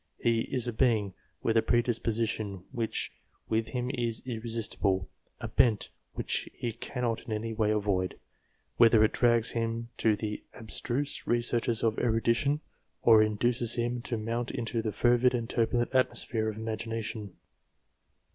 He 0.17 0.41
is 0.51 0.67
a 0.67 0.73
being 0.73 1.13
with 1.43 1.55
a 1.55 1.61
predisposition 1.61 2.63
which 2.71 3.11
with 3.49 3.67
him 3.67 3.91
is 3.91 4.23
irresistible 4.25 5.07
a 5.39 5.47
bent 5.47 5.91
which 6.15 6.49
he 6.55 6.73
cannot 6.73 7.21
in 7.21 7.31
any 7.31 7.53
way 7.53 7.69
avoid; 7.69 8.17
whether 8.77 9.03
it 9.03 9.13
drags 9.13 9.51
him 9.51 9.89
to 9.97 10.15
the 10.15 10.41
abstruse 10.55 11.27
re 11.27 11.39
searches 11.39 11.83
of 11.83 11.99
erudition, 11.99 12.61
or 13.03 13.21
induces 13.21 13.75
him 13.75 14.01
to 14.01 14.17
mount 14.17 14.49
into 14.49 14.81
the 14.81 14.91
fervid 14.91 15.35
and 15.35 15.51
turbulent 15.51 15.93
atmosphere 15.93 16.49
of 16.49 16.57
imagination." 16.57 17.35